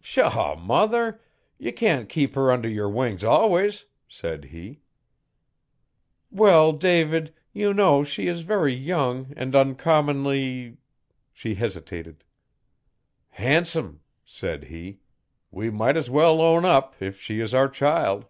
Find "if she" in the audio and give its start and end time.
16.98-17.40